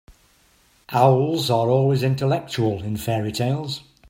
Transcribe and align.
Owls 0.93 1.51
are 1.51 1.69
always 1.69 2.01
intellectual 2.01 2.81
in 2.81 2.97
fairy-tales. 2.97 3.83